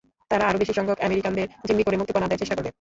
তারা 0.31 0.43
আরও 0.49 0.57
বেশি 0.61 0.73
সংখ্যক 0.77 0.99
আমেরিকানদের 1.07 1.47
জিম্মি 1.67 1.83
করে 1.85 1.99
মুক্তিপণ 1.99 2.21
আদায়ের 2.25 2.41
চেষ্টা 2.41 2.55
করবে। 2.57 2.69